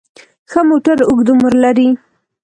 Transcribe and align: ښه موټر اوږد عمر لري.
ښه 0.51 0.61
موټر 0.69 0.97
اوږد 1.07 1.27
عمر 1.33 1.53
لري. 1.63 1.89